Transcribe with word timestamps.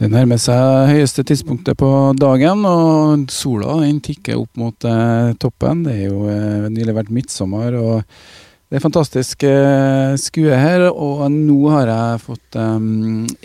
Det 0.00 0.08
nærmer 0.08 0.38
seg 0.40 0.94
høyeste 0.94 1.20
tidspunktet 1.28 1.76
på 1.76 1.88
dagen, 2.16 2.62
og 2.64 3.26
sola 3.28 3.74
den 3.82 3.98
tikker 4.00 4.38
opp 4.40 4.56
mot 4.56 4.86
eh, 4.88 5.34
toppen. 5.36 5.82
Det 5.84 5.92
er 5.92 6.06
jo 6.06 6.22
eh, 6.32 6.70
nylig 6.72 6.94
vært 6.96 7.10
midtsommer, 7.12 7.76
og 7.76 7.98
det 8.72 8.78
er 8.78 8.84
fantastisk 8.86 9.44
eh, 9.44 10.14
skue 10.16 10.56
her. 10.56 10.86
Og 10.88 11.26
nå 11.34 11.58
har 11.74 11.92
jeg 11.92 12.22
fått 12.24 12.56
eh, 12.56 12.88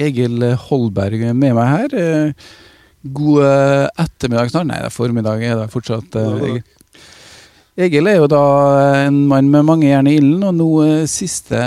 Egil 0.08 0.48
Holberg 0.70 1.26
med 1.34 1.58
meg 1.60 1.74
her. 1.74 1.98
Eh, 2.00 2.48
god 3.20 3.50
eh, 3.50 4.06
ettermiddag 4.06 4.56
snart. 4.56 4.72
Nei, 4.72 4.80
det 4.80 4.94
er 4.94 4.96
formiddag 4.96 5.44
er 5.44 5.60
det 5.60 5.68
fortsatt. 5.76 6.16
Egil. 6.24 6.64
Egil 7.76 8.08
er 8.08 8.22
jo 8.22 8.28
da 8.32 8.40
en 9.04 9.18
mann 9.28 9.50
med 9.52 9.66
mange 9.68 9.90
jern 9.90 10.08
i 10.08 10.14
ilden, 10.16 10.46
og 10.48 10.54
nå 10.56 10.68
eh, 10.86 11.02
siste 11.12 11.58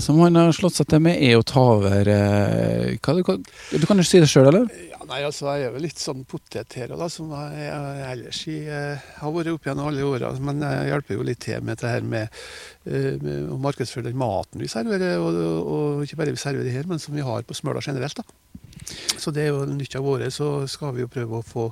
som 0.00 0.16
han 0.24 0.38
har 0.40 0.54
slått 0.56 0.78
seg 0.78 0.88
til 0.88 1.02
med, 1.04 1.18
er 1.20 1.36
å 1.36 1.44
ta 1.44 1.60
over 1.74 2.08
eh, 2.08 2.94
du, 2.96 3.20
kan- 3.26 3.42
du 3.44 3.84
kan 3.84 4.00
jo 4.00 4.06
si 4.08 4.22
det 4.22 4.30
sjøl, 4.32 4.48
eller? 4.48 4.64
Ja, 4.94 5.02
nei, 5.10 5.18
altså 5.28 5.50
Jeg 5.58 5.66
er 5.68 5.74
vel 5.74 5.84
litt 5.84 6.00
sånn 6.00 6.22
potet 6.28 6.72
her 6.80 6.94
da, 6.96 7.10
som 7.12 7.34
jeg, 7.36 7.68
jeg 7.68 8.08
ellers 8.14 8.40
i, 8.48 8.56
jeg 8.64 8.96
har 9.20 9.36
vært 9.36 9.52
opp 9.52 9.68
gjennom 9.68 9.90
alle 9.92 10.08
åra. 10.08 10.32
Men 10.48 10.64
jeg 10.64 10.88
hjelper 10.94 11.18
jo 11.20 11.28
litt 11.28 11.42
til 11.44 11.60
med 11.68 11.82
det 11.84 11.92
her 11.92 12.08
med, 12.16 12.40
eh, 12.88 13.28
å 13.52 13.60
markedsføre 13.68 14.08
den 14.08 14.18
maten 14.24 14.64
vi 14.64 14.72
serverer. 14.72 15.20
Og, 15.20 15.38
og 15.68 16.04
ikke 16.08 16.22
bare 16.22 16.32
vi 16.32 16.40
serverer 16.40 16.72
her, 16.80 16.88
men 16.88 17.00
som 17.04 17.12
vi 17.16 17.28
har 17.28 17.44
på 17.44 17.56
Smøla 17.60 17.84
generelt. 17.84 18.16
da. 18.24 18.96
Så 19.20 19.36
det 19.36 19.44
er 19.44 19.52
jo 19.52 19.66
nytt 19.68 20.00
av 20.00 20.08
året, 20.16 20.32
så 20.32 20.62
skal 20.70 20.96
vi 20.96 21.04
jo 21.04 21.12
prøve 21.12 21.42
å 21.42 21.44
få, 21.44 21.68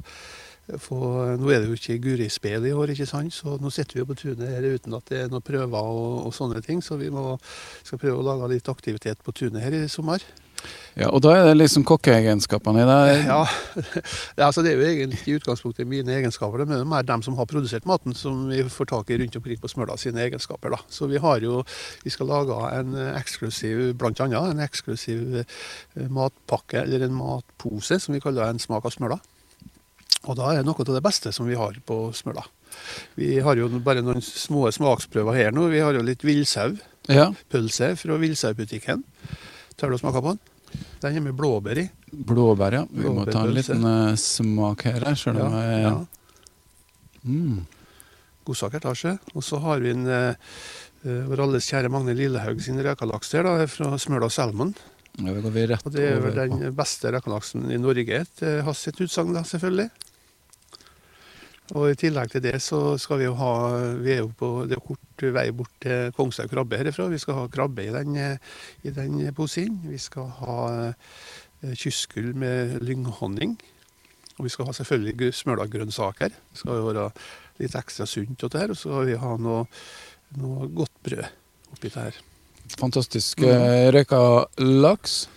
få 0.82 0.98
Nå 1.38 1.50
er 1.52 1.62
det 1.62 1.70
jo 1.70 1.76
ikke 1.78 1.98
Gurispel 2.02 2.66
i 2.66 2.72
år, 2.74 2.94
ikke 2.94 3.06
sant? 3.08 3.34
så 3.34 3.56
nå 3.60 3.70
sitter 3.70 3.98
vi 3.98 4.02
jo 4.02 4.08
på 4.10 4.18
tunet 4.18 4.50
her 4.50 4.66
uten 4.66 4.96
at 4.98 5.06
det 5.10 5.20
er 5.20 5.30
noen 5.30 5.44
prøver 5.44 5.92
og, 5.92 6.26
og 6.26 6.34
sånne 6.34 6.62
ting. 6.64 6.82
Så 6.82 6.98
vi 7.00 7.12
må, 7.12 7.36
skal 7.86 8.02
prøve 8.02 8.18
å 8.20 8.26
lage 8.26 8.50
litt 8.56 8.72
aktivitet 8.72 9.22
på 9.22 9.34
tunet 9.36 9.62
her 9.62 9.76
i 9.76 9.86
sommer. 9.92 10.24
Ja, 10.96 11.10
og 11.12 11.20
da 11.20 11.34
er 11.36 11.42
det 11.44 11.58
liksom 11.58 11.84
kokkeegenskapene 11.86 12.80
i 12.80 12.86
deg? 12.88 13.26
Ja, 13.28 14.46
altså 14.46 14.64
det 14.64 14.72
er 14.72 14.80
jo 14.80 14.86
egentlig 14.88 15.20
i 15.28 15.36
utgangspunktet 15.36 15.88
mine 15.88 16.14
egenskaper, 16.16 16.64
men 16.64 16.72
det 16.72 16.80
er 16.80 16.88
mer 16.88 17.04
dem 17.04 17.22
som 17.24 17.36
har 17.36 17.48
produsert 17.50 17.86
maten, 17.88 18.16
som 18.16 18.46
vi 18.48 18.62
får 18.72 18.88
tak 18.94 19.12
i 19.12 19.20
rundt 19.20 19.36
omkring 19.36 19.60
på 19.60 19.70
Smøla 19.70 19.98
sine 20.00 20.24
egenskaper. 20.24 20.72
da. 20.72 20.80
Så 20.88 21.10
vi 21.10 21.20
har 21.20 21.44
jo, 21.44 21.60
vi 22.04 22.12
skal 22.14 22.32
lage 22.32 22.56
en 22.78 22.96
eksklusiv, 23.12 23.90
blant 24.00 24.24
annet 24.24 24.54
en 24.54 24.64
eksklusiv 24.64 25.42
eh, 25.42 26.08
matpakke, 26.08 26.86
eller 26.86 27.04
en 27.04 27.18
matpose, 27.20 28.00
som 28.00 28.16
vi 28.16 28.24
kaller 28.24 28.48
en 28.48 28.62
smak 28.62 28.88
av 28.88 28.96
Smøla. 28.96 29.20
Og 30.24 30.36
da 30.38 30.50
er 30.50 30.60
det 30.60 30.66
noe 30.66 30.80
av 30.80 30.94
det 30.96 31.04
beste 31.04 31.32
som 31.34 31.46
vi 31.48 31.58
har 31.58 31.76
på 31.86 31.98
Smøla. 32.16 32.42
Vi 33.18 33.36
har 33.44 33.58
jo 33.58 33.68
bare 33.84 34.02
noen 34.04 34.22
små 34.24 34.66
smaksprøver 34.74 35.38
her 35.38 35.54
nå. 35.54 35.68
Vi 35.72 35.82
har 35.84 35.96
jo 35.96 36.04
litt 36.04 36.24
villsauepølse 36.26 37.90
Ja, 37.92 37.98
fra 38.00 38.18
Villsaubutikken. 38.20 39.04
Tør 39.76 39.92
du 39.92 39.98
å 39.98 40.00
smake 40.00 40.22
på 40.24 40.34
den? 40.34 40.42
Den 41.02 41.18
er 41.20 41.24
med 41.28 41.36
blåbær 41.38 41.78
i. 41.80 41.86
Blåbær, 42.10 42.80
ja. 42.80 42.82
Vi 42.90 43.12
må 43.12 43.24
ta 43.28 43.44
en 43.44 43.54
liten 43.54 43.84
uh, 43.86 44.16
smak 44.18 44.86
her, 44.88 45.06
sjøl 45.16 45.38
om 45.44 45.54
ja, 45.54 45.62
jeg 45.62 45.84
ja. 45.84 45.94
mm. 47.28 47.60
Godsaker 48.48 48.82
etasje. 48.82 49.14
Og 49.34 49.44
så 49.44 49.60
har 49.62 49.80
vi 49.82 49.92
en 49.92 50.04
eh, 50.10 50.36
vår 51.02 51.42
alles 51.46 51.66
kjære 51.70 51.90
Magne 51.92 52.14
Lillehaug 52.16 52.60
sin 52.62 52.78
rekalaks 52.82 53.32
der, 53.34 53.46
da, 53.46 53.66
fra 53.70 53.96
Smøla 54.00 54.28
Salmon. 54.30 54.74
ja, 55.18 55.32
Da 55.32 55.40
går 55.42 55.54
vi 55.54 55.66
rett 55.72 55.86
Og 55.86 55.94
det 55.96 56.04
er 56.06 56.20
vel 56.20 56.30
over 56.30 56.36
den 56.40 56.76
beste 56.78 57.10
rekalaksen 57.14 57.66
i 57.74 57.80
Norge, 57.82 58.22
etter 58.22 58.62
hans 58.66 58.84
sitt 58.86 59.00
utsagn, 59.02 59.34
selvfølgelig. 59.42 59.90
Og 61.74 61.88
i 61.90 61.96
tillegg 61.98 62.30
til 62.30 62.44
det 62.44 62.60
så 62.62 62.94
skal 63.00 63.18
vi 63.18 63.26
jo 63.26 63.34
ha 63.40 63.52
Vi 63.98 64.12
er 64.14 64.20
jo 64.22 64.28
på 64.38 64.50
det 64.70 64.76
er 64.78 64.84
kort 64.86 65.24
vei 65.34 65.48
bort 65.56 65.72
til 65.82 66.12
Kongshaug 66.14 66.50
krabbe 66.52 66.78
herifra. 66.78 67.08
Vi 67.10 67.18
skal 67.18 67.40
ha 67.40 67.46
krabbe 67.50 67.82
i 67.86 67.90
den, 67.94 68.14
eh, 68.20 68.36
i 68.86 68.92
den 68.94 69.18
posen. 69.34 69.80
Vi 69.88 69.98
skal 69.98 70.28
ha 70.38 70.58
eh, 70.90 71.72
kystgull 71.74 72.34
med 72.38 72.78
lynghonning. 72.86 73.56
Og 74.38 74.44
vi 74.44 74.52
skal 74.52 74.68
ha 74.68 74.72
selvfølgelig 74.76 75.16
gu- 75.16 75.32
smøla 75.34 75.66
grønnsaker. 75.72 76.28
Det 76.36 76.60
skal 76.60 76.76
jo 76.78 76.86
være 76.90 77.08
litt 77.58 77.74
ekstra 77.74 78.06
sunt 78.06 78.44
Og, 78.44 78.52
der. 78.52 78.70
Og 78.70 78.76
så 78.76 78.92
skal 78.92 79.06
vi 79.08 79.16
ha 79.16 79.36
noe, 79.40 79.64
noe 80.36 80.68
godt 80.76 80.92
brød 81.02 81.24
oppi 81.72 81.88
det 81.88 81.96
her. 82.02 82.20
fantastisk 82.78 83.40
uh, 83.40 83.88
røyka 83.94 84.44
laks. 84.60 85.28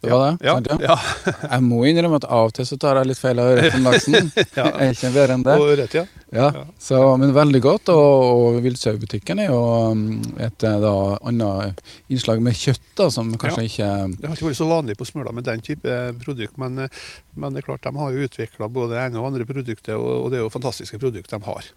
Det 0.00 0.08
var 0.10 0.22
det? 0.30 0.46
Ja, 0.48 0.54
sant, 0.56 0.82
ja. 0.86 0.94
Jeg 1.52 1.64
må 1.66 1.82
innrømme 1.84 2.16
at 2.22 2.24
av 2.32 2.46
og 2.48 2.54
til 2.56 2.64
så 2.64 2.78
tar 2.80 2.96
jeg 3.00 3.10
litt 3.10 3.18
feil 3.20 3.40
av 3.42 3.50
ørreten 3.52 3.84
laksen. 3.84 4.30
Ja. 4.56 4.64
Jeg 4.70 4.86
er 4.86 4.94
ikke 4.94 5.10
bedre 5.12 5.34
enn 5.36 5.44
det. 5.44 5.56
Og 5.60 5.72
rett, 5.78 5.96
ja. 5.98 6.04
Ja, 6.32 6.46
Ja. 6.56 6.62
så, 6.80 7.00
men 7.20 7.34
veldig 7.36 7.60
godt. 7.64 7.90
Og, 7.92 8.24
og 8.30 8.58
villsaubutikken 8.64 9.42
er 9.44 9.50
jo 9.50 9.58
um, 9.92 10.06
et 10.40 10.64
eh, 10.64 10.78
da, 10.82 10.94
annet 11.28 11.82
innslag 12.08 12.40
med 12.44 12.56
kjøtt, 12.56 12.86
da, 12.96 13.10
som 13.12 13.34
kanskje 13.40 13.66
ikke 13.68 13.90
Det 14.16 14.30
har 14.30 14.38
ikke 14.38 14.48
vært 14.48 14.60
så 14.62 14.70
vanlig 14.70 14.96
på 15.00 15.08
Smøla 15.10 15.34
med 15.36 15.44
den 15.50 15.60
type 15.66 15.98
produkt, 16.24 16.56
men, 16.62 16.86
eh, 16.86 17.04
men 17.36 17.52
det 17.52 17.60
er 17.64 17.68
klart 17.68 17.84
de 17.84 17.92
har 18.00 18.16
jo 18.16 18.24
utvikla 18.30 18.70
både 18.72 18.94
det 18.94 19.04
ene 19.04 19.20
og 19.20 19.28
andre 19.32 19.46
produktet, 19.48 19.92
og, 19.98 20.10
og 20.24 20.32
det 20.32 20.40
er 20.40 20.46
jo 20.46 20.52
fantastiske 20.56 21.00
produkter 21.02 21.36
de 21.36 21.44
har. 21.50 21.70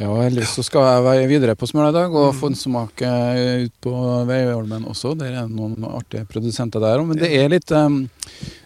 Ja, 0.00 0.14
ellers 0.24 0.54
så 0.56 0.62
skal 0.64 0.86
jeg 0.86 1.04
være 1.04 1.24
videre 1.28 1.54
på 1.60 1.66
Smøla 1.68 1.90
i 1.90 1.96
dag 1.98 2.14
og 2.16 2.30
få 2.32 2.48
en 2.48 2.56
smak 2.56 3.02
eh, 3.04 3.66
ut 3.66 3.74
på 3.84 3.90
Veiholmen 4.30 4.86
også. 4.88 5.12
Der 5.20 5.34
er 5.42 5.50
noen 5.50 5.84
artige 5.84 6.24
produsenter 6.30 6.80
der 6.80 7.02
òg, 7.02 7.10
men 7.10 7.20
det 7.20 7.28
er 7.36 7.52
litt 7.52 7.68
um, 7.76 7.98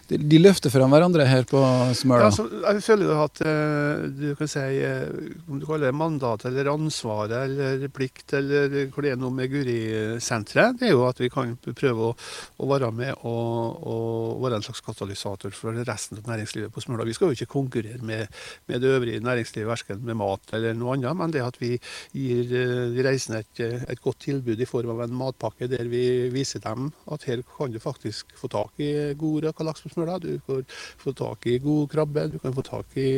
de, 0.09 0.39
løfter 0.41 0.73
fram 0.73 0.93
hverandre 0.93 1.25
her 1.29 1.47
på 1.49 1.61
Smøla. 1.97 2.29
Ja, 2.29 2.47
jeg 2.75 2.83
føler 2.85 3.09
jo 3.09 3.19
at 3.25 3.41
eh, 3.47 4.05
du 4.13 4.27
kan 4.39 4.51
si 4.51 4.63
eh, 4.85 5.07
om 5.49 5.61
du 5.61 5.67
kaller 5.69 5.89
det 5.89 5.97
mandat 5.97 6.45
eller 6.51 6.71
ansvaret 6.73 7.35
eller 7.47 7.87
plikt 7.95 8.35
eller 8.37 8.69
hva 8.93 9.05
det 9.05 9.15
er 9.15 9.21
noe 9.21 9.35
med 9.35 9.53
Guri-senteret, 9.53 10.79
det 10.81 10.91
er 10.91 10.95
jo 10.95 11.07
at 11.09 11.23
vi 11.23 11.31
kan 11.33 11.55
prøve 11.65 12.11
å, 12.11 12.13
å 12.61 12.69
være 12.71 12.91
med 12.95 13.25
og, 13.25 13.81
og 13.89 14.45
være 14.45 14.61
en 14.61 14.67
slags 14.67 14.85
katalysator 14.85 15.55
for 15.57 15.81
resten 15.89 16.21
av 16.21 16.29
næringslivet 16.33 16.75
på 16.75 16.85
Smøla. 16.85 17.07
Vi 17.09 17.17
skal 17.17 17.33
jo 17.33 17.39
ikke 17.39 17.53
konkurrere 17.57 18.03
med, 18.05 18.29
med 18.71 18.85
det 18.85 18.93
øvrige 18.99 19.25
næringslivet, 19.25 19.71
verken 19.71 20.05
med 20.05 20.19
mat 20.21 20.55
eller 20.57 20.77
noe 20.77 20.99
annet, 20.99 21.17
men 21.19 21.35
det 21.35 21.45
at 21.45 21.61
vi 21.63 21.73
gir 22.13 22.55
eh, 22.61 22.75
de 22.95 23.07
reisende 23.09 23.43
et, 23.45 23.65
et 23.89 24.05
godt 24.05 24.25
tilbud 24.27 24.61
i 24.61 24.69
form 24.69 24.95
av 24.95 25.07
en 25.07 25.19
matpakke 25.25 25.71
der 25.71 25.89
vi 25.91 26.05
viser 26.35 26.63
dem 26.65 26.91
at 27.13 27.25
her 27.29 27.43
kan 27.57 27.73
du 27.73 27.81
faktisk 27.83 28.35
få 28.39 28.51
tak 28.53 28.81
i 28.83 28.91
god 29.19 29.49
røkalaks 29.49 29.85
på 29.85 29.94
Smøla, 29.95 30.19
du 30.23 30.33
kan 30.47 30.65
få 31.01 31.15
tak 31.17 31.49
i 31.51 31.59
god 31.63 31.89
krabbe, 31.93 32.27
du 32.33 32.39
kan 32.43 32.55
få 32.57 32.65
tak 32.67 32.99
i 33.01 33.11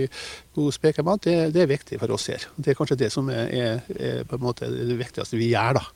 god 0.56 0.74
spekemat. 0.76 1.24
Det, 1.26 1.36
det 1.56 1.64
er 1.64 1.72
viktig 1.72 2.00
for 2.02 2.16
oss 2.16 2.28
her. 2.32 2.48
Det 2.56 2.72
er 2.72 2.78
kanskje 2.78 3.00
det 3.04 3.12
som 3.14 3.30
er, 3.32 3.48
er, 3.50 3.94
er 3.96 4.26
på 4.28 4.38
en 4.38 4.44
måte 4.46 4.70
det 4.70 4.98
viktigste 5.00 5.40
vi 5.40 5.52
gjør, 5.54 5.80
da. 5.80 5.86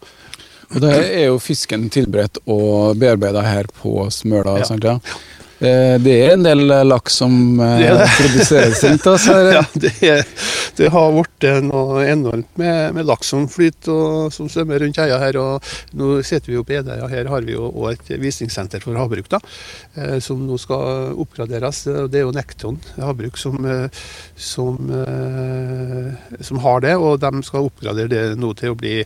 Og 0.71 0.79
det 0.85 0.95
er 0.95 1.25
jo 1.27 1.39
fisken 1.43 1.89
tilberedt 1.91 2.39
og 2.47 2.99
bearbeida 3.01 3.43
her 3.43 3.71
på 3.81 4.05
Smøla. 4.15 4.61
Ja. 4.61 4.69
sant 4.69 4.87
ja? 4.87 4.99
Eh, 5.61 5.99
Det 6.01 6.13
er 6.25 6.31
en 6.33 6.45
del 6.45 6.71
eh, 6.73 6.85
laks 6.89 7.19
som 7.21 7.35
eh, 7.61 7.81
Det 7.83 7.89
det. 7.99 8.05
produseres 8.17 8.85
rundt 8.85 9.07
oss. 9.13 9.27
Ja, 9.57 9.63
det, 9.75 9.91
er, 10.07 10.23
det 10.79 10.89
har 10.95 11.11
blitt 11.13 11.45
noe 11.67 12.05
enormt 12.09 12.49
med, 12.61 12.95
med 12.97 13.09
laks 13.09 13.29
som 13.35 13.45
flyter 13.51 13.93
og 13.93 14.33
som 14.33 14.49
svømmer 14.49 14.81
rundt 14.81 15.01
øya 15.03 15.19
her. 15.21 15.37
og 15.37 15.67
Nå 16.01 16.23
sitter 16.25 16.53
vi 16.53 16.57
jo 16.57 16.65
på 16.65 16.79
Edøya. 16.79 17.09
Her 17.13 17.29
har 17.29 17.45
vi 17.45 17.57
jo 17.59 17.67
også 17.69 17.93
et 17.93 18.23
visningssenter 18.23 18.81
for 18.85 18.97
havbruk 18.97 19.29
da, 19.33 19.41
som 20.25 20.41
nå 20.47 20.57
skal 20.61 21.13
oppgraderes. 21.21 21.83
Det 22.13 22.21
er 22.23 22.25
jo 22.25 22.33
Nekton 22.37 22.79
havbruk 22.97 23.37
som, 23.41 23.59
som, 24.37 24.79
som 26.41 26.63
har 26.65 26.85
det, 26.87 26.95
og 26.97 27.21
de 27.25 27.45
skal 27.47 27.69
oppgradere 27.69 28.13
det 28.13 28.25
nå 28.41 28.55
til 28.61 28.73
å 28.73 28.79
bli 28.81 28.97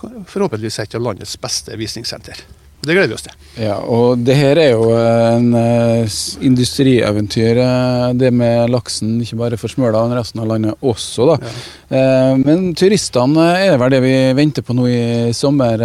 forhåpentligvis 0.00 0.80
et 0.86 0.96
av 0.96 1.04
landets 1.04 1.36
beste 1.42 1.76
visningssenter. 1.80 2.40
Det 2.80 2.94
gleder 2.94 3.10
vi 3.10 3.16
oss 3.18 3.24
til. 3.26 3.34
Ja, 3.60 3.74
og 3.92 4.22
det 4.24 4.36
her 4.38 4.56
er 4.62 4.70
jo 4.72 4.86
en 4.96 5.50
eh, 5.58 6.14
industrieventyr, 6.48 7.58
eh, 7.60 8.04
det 8.16 8.30
med 8.32 8.70
laksen. 8.72 9.18
Ikke 9.20 9.36
bare 9.40 9.58
for 9.60 9.68
Smøla, 9.72 10.06
men 10.08 10.16
resten 10.16 10.40
av 10.40 10.48
landet 10.48 10.80
også, 10.80 11.26
da. 11.28 11.36
Ja. 11.44 11.52
Eh, 11.98 12.36
Men 12.40 12.70
turistene 12.78 13.50
er 13.66 13.76
vel 13.80 13.92
det 13.92 14.00
vi 14.04 14.14
venter 14.38 14.64
på 14.64 14.76
nå 14.78 14.86
i 14.88 15.02
sommer. 15.36 15.84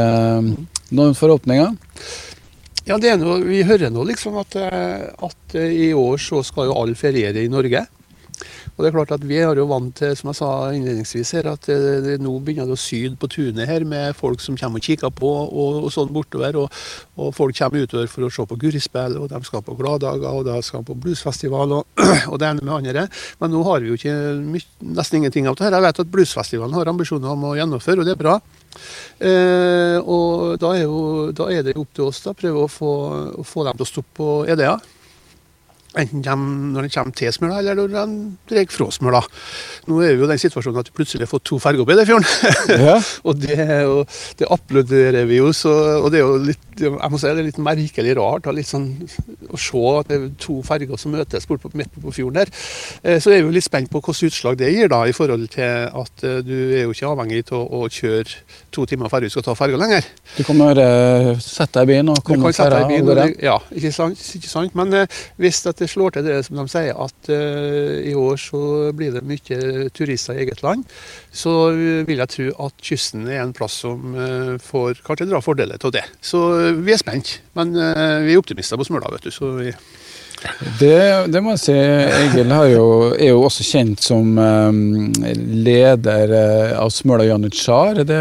Noen 0.96 1.18
forhåpninger? 1.18 1.76
Ja, 2.86 3.00
det 3.02 3.10
er 3.12 3.18
noe, 3.18 3.42
Vi 3.44 3.64
hører 3.66 3.90
nå 3.92 4.06
liksom 4.08 4.38
at, 4.40 4.56
at 4.56 5.56
i 5.58 5.90
år 5.98 6.22
så 6.22 6.44
skal 6.46 6.70
jo 6.70 6.78
alle 6.80 6.96
feriere 6.96 7.44
i 7.44 7.50
Norge. 7.52 7.82
Og 8.76 8.84
det 8.84 8.90
er 8.90 8.96
klart 8.96 9.14
at 9.16 9.23
Vi 9.26 9.37
er 9.40 9.58
jo 9.58 9.67
vant 9.70 9.93
til 9.97 10.16
som 10.17 10.32
jeg 10.32 10.40
sa 10.40 10.49
innledningsvis 10.76 11.32
her, 11.37 11.49
at 11.53 11.67
det, 11.70 11.78
det 12.05 12.16
nå 12.23 12.34
begynner 12.43 12.70
det 12.70 12.78
å 12.78 12.82
syde 12.82 13.16
på 13.20 13.29
tunet 13.32 13.70
her 13.70 13.85
med 13.87 14.16
folk 14.17 14.43
som 14.43 14.58
kommer 14.59 14.82
og 14.82 14.87
kikker 14.87 15.14
på 15.16 15.32
og, 15.46 15.85
og 15.85 15.91
sånn 15.93 16.11
bortover. 16.16 16.59
Og, 16.64 16.82
og 17.20 17.32
folk 17.37 17.58
kommer 17.58 17.85
utover 17.85 18.09
for 18.11 18.28
å 18.28 18.32
se 18.34 18.47
på 18.49 18.59
Gurispill, 18.61 19.17
og 19.22 19.29
de 19.32 19.41
skal 19.47 19.64
på 19.66 19.78
Gladdager 19.79 20.28
og 20.32 20.46
de 20.47 20.58
skal 20.66 20.84
på 20.87 20.97
bluesfestival 21.05 21.78
og, 21.79 21.87
og 22.32 22.37
det 22.41 22.49
ene 22.52 22.66
med 22.66 22.76
andre. 22.79 23.08
Men 23.41 23.55
nå 23.55 23.64
har 23.70 23.82
vi 23.84 23.93
jo 23.93 23.99
ikke 23.99 24.16
my- 24.43 24.64
nesten 24.97 25.22
ingenting 25.22 25.47
av 25.49 25.58
det 25.58 25.67
her. 25.67 25.78
Jeg 25.79 25.88
vet 25.88 26.03
at 26.05 26.14
bluesfestivalen 26.14 26.76
har 26.78 26.91
ambisjoner 26.91 27.31
om 27.31 27.49
å 27.52 27.55
gjennomføre, 27.58 28.03
og 28.03 28.09
det 28.09 28.16
er 28.16 28.22
bra. 28.22 28.38
Eh, 29.23 29.97
og 30.03 30.58
da 30.59 30.73
er, 30.76 30.84
jo, 30.84 31.31
da 31.35 31.47
er 31.53 31.64
det 31.64 31.78
opp 31.79 31.93
til 31.96 32.09
oss 32.09 32.20
da, 32.26 32.34
prøve 32.35 32.66
å 32.66 32.72
få, 32.72 32.91
å 33.40 33.46
få 33.47 33.64
dem 33.67 33.79
til 33.79 33.88
å 33.88 33.91
stoppe 33.93 34.17
på 34.20 34.29
Edøya. 34.52 34.76
Enten 35.96 36.24
de, 36.26 36.36
når 36.76 36.88
de 36.88 36.92
kommer 36.92 37.16
til 37.16 37.32
Smøla, 37.32 37.62
eller 37.62 37.78
når 37.80 37.94
de 37.94 38.03
drar 38.52 38.72
fra 38.74 38.90
Smøla. 38.92 39.22
Nå 39.88 40.02
er 40.03 40.16
vi 40.16 40.24
jo 40.24 40.28
i 40.28 40.32
den 40.34 40.42
situasjonen 40.42 40.82
at 40.82 40.92
vi 40.92 40.97
plutselig 40.97 41.24
har 41.24 41.32
fått 41.32 41.46
to 41.47 41.59
ferger 41.64 41.84
opp 41.84 41.92
i 41.92 41.96
Eidefjorden. 41.96 42.32
Ja. 42.86 42.97
og 43.24 43.40
det, 43.40 43.56
er 43.56 43.88
det 44.40 44.47
applauderer 44.52 45.28
vi 45.30 45.40
jo, 45.40 45.52
så, 45.56 45.72
og 46.02 46.09
det 46.12 46.20
er 46.20 46.26
jo 46.26 46.40
litt 46.44 46.66
jeg 46.76 47.12
må 47.12 47.20
si 47.20 47.30
det 47.30 47.40
er 47.40 47.47
litt 47.47 47.59
merkelig 47.64 48.16
rart 48.18 48.47
og 48.50 48.58
litt 48.58 48.68
sånn, 48.68 48.90
å 49.55 49.59
se 49.61 49.84
at 49.99 50.11
det 50.11 50.19
er 50.19 50.28
to 50.46 50.59
ferger 50.67 50.99
som 51.02 51.16
møtes 51.16 51.47
bort 51.49 51.63
på, 51.63 51.72
midt 51.79 51.91
på 52.02 52.13
fjorden 52.16 52.41
der. 52.43 52.52
Eh, 53.03 53.19
Så 53.23 53.31
er 53.34 53.41
vi 53.41 53.47
jo 53.49 53.55
litt 53.55 53.66
spent 53.67 53.90
på 53.91 54.02
hvilket 54.03 54.29
utslag 54.29 54.57
det 54.59 54.72
gir, 54.75 54.90
da, 54.91 55.03
i 55.07 55.16
forhold 55.16 55.47
til 55.55 55.90
at 55.90 56.23
eh, 56.28 56.41
du 56.46 56.53
er 56.75 56.84
jo 56.85 56.93
ikke 56.96 57.09
avhengig 57.13 57.43
av 57.55 57.66
å 57.79 57.85
kjøre 57.90 58.37
to 58.75 58.85
timer 58.85 59.09
før 59.11 59.25
du 59.25 59.29
skal 59.31 59.46
ta 59.47 59.55
ferga 59.57 59.79
lenger. 59.79 60.05
Du 60.35 60.43
kan 60.43 60.59
bare 60.59 60.85
sette 61.43 61.79
deg 61.79 61.87
i 61.87 61.91
bilen 61.93 62.11
og 62.13 62.22
komme 62.28 62.52
deg 62.52 62.91
i 62.91 62.99
og 63.02 63.07
gå 63.09 63.16
det- 63.22 63.43
ja, 63.43 63.57
ikke 63.73 63.91
sant? 63.96 64.19
Ikke 64.37 64.52
sant? 64.52 64.75
Men 64.75 64.93
eh, 64.93 65.07
hvis 65.40 65.61
det 65.66 65.90
slår 65.90 66.17
til 66.17 66.28
det 66.28 66.40
som 66.46 66.57
de 66.59 66.67
sier, 66.72 66.93
at 66.96 67.29
eh, 67.31 68.11
i 68.11 68.13
år 68.17 68.37
så 68.41 68.61
blir 68.96 69.13
det 69.16 69.23
mye 69.25 69.90
turister 69.96 70.35
i 70.35 70.43
eget 70.46 70.61
land, 70.66 70.84
så 71.35 71.53
eh, 71.72 72.03
vil 72.07 72.22
jeg 72.23 72.31
tro 72.35 72.49
at 72.67 72.73
kysten 72.84 73.28
er 73.31 73.41
en 73.43 73.53
plass 73.55 73.79
som 73.85 74.16
eh, 74.16 74.55
får 74.61 75.02
kanskje 75.05 75.29
dra 75.31 75.41
fordeler 75.46 75.79
av 75.85 75.91
det. 75.96 76.03
Så 76.25 76.41
eh, 76.59 76.72
vi 76.85 76.93
er 76.96 77.02
spent. 77.02 77.37
Men 77.55 77.72
eh, 77.79 78.22
vi 78.25 78.34
er 78.35 78.41
optimister 78.41 78.78
på 78.79 78.85
Smøla, 78.87 79.11
vet 79.16 79.28
du. 79.29 79.31
Så 79.31 79.45
vi, 79.59 79.76
Det, 80.80 80.97
det 81.34 81.42
må 81.44 81.56
jeg 81.56 81.64
si. 81.64 81.78
Egil 81.78 82.52
har 82.53 82.68
jo, 82.72 82.88
er 83.14 83.32
jo 83.32 83.46
også 83.47 83.66
kjent 83.66 84.03
som 84.03 84.36
um, 84.38 84.82
leder 85.66 86.36
eh, 86.36 86.76
av 86.78 86.92
Smøla 86.94 87.30
Janitsjar. 87.30 88.03
Det 88.06 88.20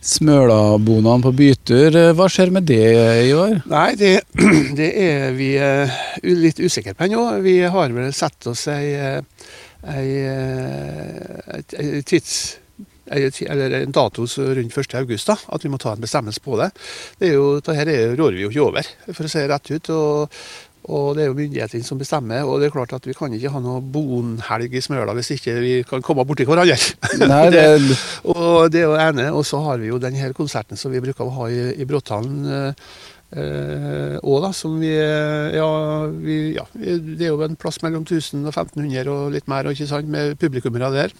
Smølabonene 0.00 1.20
på 1.20 1.32
bytur, 1.36 1.92
eh, 1.92 2.12
hva 2.16 2.24
skjer 2.32 2.52
med 2.54 2.64
det 2.64 2.84
i 3.26 3.34
år? 3.36 3.58
Nei, 3.68 3.90
det, 4.00 4.14
det 4.78 4.88
er 4.96 5.34
vi 5.36 5.50
uh, 5.60 5.92
litt 6.24 6.60
usikre 6.62 6.94
på 6.96 7.04
ennå. 7.04 7.26
Vi 7.44 7.58
har 7.68 7.92
vel 7.92 8.08
satt 8.16 8.48
oss 8.48 8.64
ei, 8.72 8.94
ei, 8.96 9.20
ei, 9.84 10.08
eh, 10.24 11.60
ei 11.76 12.02
tids... 12.08 12.56
Eller 13.10 13.76
en 13.82 13.94
dato 13.94 14.24
rundt 14.24 14.78
1. 14.78 14.96
august, 15.02 15.30
da, 15.30 15.36
at 15.50 15.64
vi 15.64 15.70
må 15.72 15.78
ta 15.82 15.94
en 15.96 16.02
bestemmelse 16.02 16.42
på 16.44 16.58
det. 16.60 16.70
det 17.18 17.30
er 17.30 17.38
jo, 17.38 17.52
Dette 17.60 18.00
rår 18.18 18.36
vi 18.36 18.44
jo 18.44 18.50
ikke 18.52 18.66
over, 18.68 18.90
for 19.10 19.26
å 19.26 19.32
si 19.32 19.42
det 19.42 19.50
rett 19.50 19.72
ut. 19.74 19.94
og 19.94 20.42
og 20.88 21.12
det 21.14 21.22
er 21.22 21.28
jo 21.28 21.36
myndighetene 21.36 21.84
som 21.84 21.98
bestemmer. 22.00 22.46
Og 22.48 22.60
det 22.60 22.70
er 22.70 22.74
klart 22.74 22.94
at 22.96 23.04
vi 23.06 23.14
kan 23.16 23.32
ikke 23.36 23.52
ha 23.52 23.60
noe 23.62 23.82
bonhelg 23.84 24.74
i 24.74 24.82
Smøla 24.82 25.14
hvis 25.18 25.34
ikke 25.36 25.58
vi 25.60 25.74
kan 25.86 26.02
komme 26.04 26.24
borti 26.28 26.46
hverandre. 26.48 26.78
Nei, 27.20 27.44
det, 27.52 27.64
Og 28.32 28.70
det 28.72 28.82
er 28.82 28.88
jo 28.88 28.98
ene. 28.98 29.28
Og 29.36 29.44
så 29.46 29.60
har 29.66 29.80
vi 29.82 29.90
jo 29.92 30.00
den 30.02 30.16
her 30.18 30.34
konserten 30.36 30.80
som 30.80 30.92
vi 30.94 31.02
bruker 31.04 31.26
å 31.26 31.36
ha 31.36 31.50
i, 31.52 31.62
i 31.76 31.88
Bråthallen 31.88 32.48
eh, 32.56 34.16
òg, 34.18 34.38
da. 34.46 34.52
Som 34.56 34.80
vi 34.80 34.94
eh, 34.96 35.58
Ja, 35.58 35.70
vi, 36.10 36.40
ja, 36.56 36.66
det 36.74 37.28
er 37.28 37.34
jo 37.34 37.44
en 37.44 37.60
plass 37.60 37.82
mellom 37.84 38.06
1000 38.08 38.46
og 38.46 38.54
1500 38.54 39.12
og 39.12 39.34
litt 39.36 39.50
mer, 39.52 39.68
og 39.68 39.76
ikke 39.76 39.90
sant, 39.92 40.10
med 40.10 40.38
publikummere 40.40 40.94
der. 40.96 41.14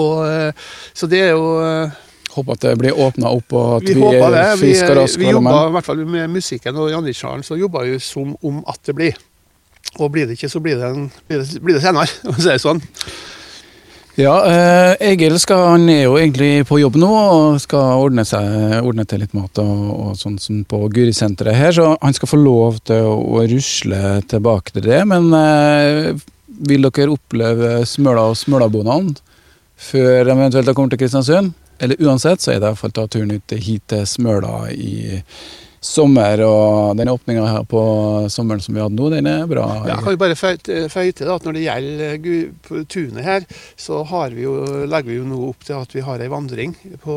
Og, 0.00 0.22
eh, 0.28 0.70
så 0.96 1.08
det 1.10 1.20
er 1.28 1.34
jo 1.34 1.58
eh, 1.64 2.00
håper 2.32 2.56
at 2.56 2.64
det 2.64 2.76
blir 2.80 2.96
åpna 2.96 3.32
opp, 3.32 3.52
og 3.52 3.74
at 3.80 3.88
vi, 3.88 3.96
vi, 3.96 4.00
håper 4.00 4.32
det. 4.32 4.46
er 4.46 4.56
Vi, 4.62 4.72
vi 5.20 5.30
jobber 5.30 5.68
i 5.68 5.74
hvert 5.76 5.90
fall 5.90 6.06
med 6.06 6.32
musikken 6.32 6.80
og 6.80 6.90
Janitsjaren, 6.92 7.44
så 7.46 7.58
jobber 7.60 7.88
vi 7.88 7.98
som 8.02 8.34
om 8.42 8.62
at 8.68 8.80
det 8.88 8.96
blir. 8.96 9.20
Og 10.00 10.08
blir 10.14 10.26
det 10.28 10.38
ikke, 10.38 10.48
så 10.48 10.62
blir 10.62 10.80
det, 10.80 10.88
en, 10.88 11.10
blir 11.28 11.42
det, 11.42 11.60
blir 11.60 11.76
det 11.76 11.84
senere, 11.84 12.08
for 12.24 12.38
å 12.38 12.42
si 12.42 12.50
det 12.50 12.62
sånn. 12.62 12.82
Ja, 14.20 14.34
eh, 14.44 14.94
Egil 15.08 15.38
skal, 15.40 15.62
han 15.70 15.86
er 15.88 16.02
jo 16.02 16.18
egentlig 16.20 16.66
på 16.68 16.76
jobb 16.82 16.98
nå 17.00 17.08
og 17.08 17.60
skal 17.62 18.02
ordne, 18.02 18.26
seg, 18.28 18.44
ordne 18.84 19.06
til 19.08 19.22
litt 19.24 19.32
mat 19.32 19.56
og, 19.62 19.78
og 19.88 20.18
sånn 20.20 20.36
som 20.40 20.58
på 20.68 20.82
Gurisenteret 20.92 21.56
her, 21.56 21.72
så 21.72 21.94
han 21.96 22.16
skal 22.16 22.28
få 22.28 22.40
lov 22.40 22.82
til 22.84 23.08
å, 23.08 23.14
å 23.38 23.46
rusle 23.48 24.20
tilbake 24.28 24.76
til 24.76 24.84
det. 24.84 25.00
Men 25.08 25.32
eh, 25.32 26.12
vil 26.68 26.90
dere 26.90 27.14
oppleve 27.14 27.78
Smøla 27.88 28.28
og 28.34 28.36
Smølabonene 28.36 29.16
før 29.82 30.24
de 30.28 30.36
eventuelt 30.36 30.74
kommer 30.76 30.94
til 30.94 31.02
Kristiansund? 31.02 31.52
Eller 31.82 31.98
uansett, 32.04 32.38
så 32.44 32.52
er 32.54 32.60
det 32.62 32.68
iallfall 32.70 32.92
ta 32.94 33.08
turen 33.10 33.32
ut 33.34 33.54
hit 33.58 33.82
til 33.90 34.04
Smøla 34.06 34.68
i 34.70 35.18
sommer. 35.82 36.38
Og 36.46 36.96
den 36.96 37.10
åpninga 37.10 37.42
her 37.48 37.64
på 37.66 37.80
sommeren 38.30 38.62
som 38.62 38.76
vi 38.76 38.82
hadde 38.84 38.94
nå, 38.94 39.08
den 39.10 39.26
er 39.26 39.48
bra. 39.50 39.64
Ja, 39.80 39.88
jeg 39.96 40.04
kan 40.04 40.14
jo 40.14 40.20
bare 40.20 40.36
føye 40.38 40.84
føye 40.92 41.16
til 41.18 41.32
at 41.34 41.46
når 41.48 41.56
det 41.58 41.64
gjelder 41.64 42.20
gu- 42.22 42.84
tunet 42.86 43.24
her, 43.26 43.46
så 43.74 44.04
vi 44.30 44.44
jo, 44.46 44.54
legger 44.86 45.10
vi 45.10 45.18
jo 45.18 45.26
nå 45.26 45.40
opp 45.48 45.66
til 45.66 45.74
at 45.80 45.96
vi 45.96 46.04
har 46.06 46.22
ei 46.22 46.30
vandring 46.30 46.76
på, 47.02 47.16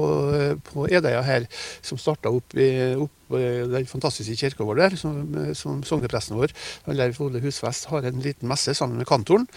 på 0.72 0.88
Edøya 0.90 1.22
her, 1.28 1.46
som 1.86 2.02
starta 2.02 2.34
opp 2.34 2.58
i 2.58 2.72
opp 2.98 3.12
i 3.25 3.25
den 3.30 3.86
fantastiske 3.90 4.36
kirka 4.38 4.64
vår 4.68 4.76
der, 4.84 4.96
som, 5.00 5.18
som 5.58 5.82
sognepresten 5.84 6.38
vår, 6.38 6.52
han 6.86 6.98
Leif 7.00 7.20
Ole 7.22 7.42
Husfest, 7.44 7.88
har 7.92 8.06
en 8.06 8.20
liten 8.24 8.48
messe 8.50 8.74
sammen 8.78 8.98
med 9.02 9.08
kantoren. 9.10 9.48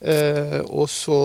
Eh, 0.00 0.60
og, 0.64 0.88
så, 0.90 1.16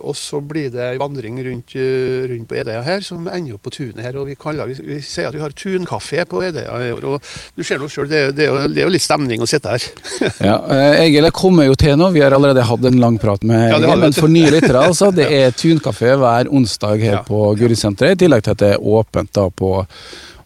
og 0.00 0.16
så 0.18 0.40
blir 0.44 0.70
det 0.74 0.84
en 0.94 1.00
vandring 1.00 1.38
rundt, 1.46 1.74
eh, 1.80 2.26
rundt 2.30 2.48
på 2.50 2.58
Edøya 2.60 2.82
her, 2.84 3.00
som 3.06 3.26
ender 3.28 3.56
opp 3.56 3.64
på 3.68 3.72
tunet 3.74 4.02
her. 4.04 4.16
og 4.20 4.28
Vi, 4.28 4.36
kaller, 4.40 4.68
vi, 4.70 4.76
vi 4.94 5.00
sier 5.04 5.28
at 5.30 5.36
vi 5.36 5.42
har 5.42 5.54
tunkafé 5.56 6.24
på 6.28 6.42
Edøya 6.44 6.76
i 6.88 6.92
år. 6.94 7.04
og 7.14 7.32
Du 7.56 7.64
ser 7.64 7.80
nå 7.80 7.88
sjøl, 7.92 8.08
det, 8.10 8.24
det, 8.36 8.50
det 8.74 8.82
er 8.84 8.88
jo 8.88 8.94
litt 8.94 9.04
stemning 9.06 9.42
å 9.44 9.48
sitte 9.50 9.74
her. 9.76 9.88
Ja, 10.44 10.58
eh, 10.74 11.04
Egil 11.06 11.24
jeg 11.24 11.34
kommer 11.36 11.64
jo 11.68 11.74
til 11.78 11.96
nå. 11.98 12.10
Vi 12.14 12.20
har 12.24 12.34
allerede 12.36 12.64
hatt 12.68 12.84
en 12.90 13.00
lang 13.00 13.16
prat 13.22 13.42
med 13.46 13.70
Egil. 13.70 13.86
ja, 13.88 13.96
men 14.00 14.12
for 14.16 14.28
nye 14.32 14.50
lyttere, 14.52 14.82
altså. 14.90 15.08
Det 15.14 15.26
er 15.40 15.54
Tunkafé 15.56 16.14
hver 16.20 16.50
onsdag 16.52 17.00
her 17.00 17.18
Ja. 17.20 17.22
på 17.26 17.40
Gurisenteret. 17.58 18.16
I 18.18 18.24
tillegg 18.24 18.44
til 18.44 18.56
at 18.56 18.62
det 18.64 18.70
er 18.74 18.82
åpent 18.94 19.30
da 19.36 19.48
på 19.54 19.70
eh, 19.84 19.88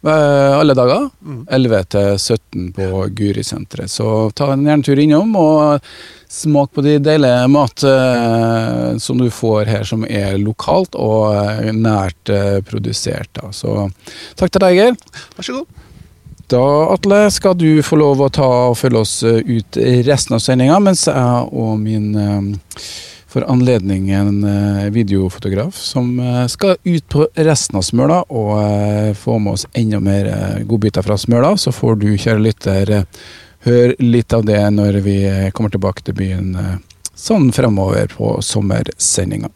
alle 0.07 0.77
dager. 0.79 1.09
Mm. 1.25 1.41
11 1.51 1.83
til 1.95 2.09
17 2.19 2.69
på 2.77 3.03
Gurisenteret. 3.19 3.91
Så 3.91 4.31
ta 4.39 4.53
en 4.53 4.67
gjerne 4.69 4.87
tur 4.87 5.01
innom 5.03 5.35
og 5.41 5.89
smak 6.29 6.73
på 6.73 6.85
de 6.85 6.99
deilige 7.01 7.49
mat 7.49 7.83
eh, 7.89 8.97
som 9.01 9.19
du 9.19 9.31
får 9.33 9.65
her, 9.65 9.85
som 9.89 10.05
er 10.05 10.37
lokalt 10.43 10.97
og 10.99 11.33
eh, 11.35 11.73
nært 11.73 12.33
eh, 12.33 12.61
produsert. 12.69 13.31
Da. 13.39 13.53
Så 13.57 13.89
takk 14.37 14.53
til 14.53 14.65
deg, 14.65 14.79
Geir. 14.79 14.99
Vær 15.37 15.49
så 15.49 15.59
god. 15.61 15.85
Da, 16.49 16.63
Atle, 16.95 17.27
skal 17.33 17.57
du 17.61 17.83
få 17.85 17.99
lov 18.01 18.23
å 18.25 18.31
ta 18.33 18.49
og 18.71 18.79
følge 18.81 19.05
oss 19.05 19.19
eh, 19.27 19.41
ut 19.45 19.81
resten 20.07 20.37
av 20.37 20.45
sendinga, 20.45 20.79
mens 20.85 21.07
jeg 21.09 21.49
og 21.49 21.75
min 21.81 22.13
eh, 22.17 22.85
får 23.29 23.45
anledning 23.45 24.11
en 24.11 24.45
eh, 24.45 24.91
videofotograf 24.91 25.77
som 25.77 26.21
eh, 26.21 26.47
skal 26.47 26.77
ut 26.83 27.09
på 27.09 27.29
resten 27.35 27.77
av 27.77 27.83
Smøla 27.83 28.23
og 28.29 28.55
eh, 28.63 29.13
få 29.15 29.39
med 29.39 29.53
oss 29.53 29.67
enda 29.73 30.01
mer 30.01 30.31
godbiter 30.65 31.05
fra 31.05 31.19
Smøla. 31.19 31.57
Så 31.57 31.73
får 31.73 32.01
du, 32.01 32.09
kjære 32.17 32.43
lytter, 32.43 32.95
høre 33.69 33.95
litt 34.01 34.33
av 34.33 34.47
det 34.49 34.63
når 34.73 35.01
vi 35.05 35.19
kommer 35.53 35.73
tilbake 35.75 36.07
til 36.07 36.17
byen 36.17 36.55
sånn 37.19 37.51
fremover 37.53 38.09
på 38.17 38.39
sommersendinga. 38.45 39.51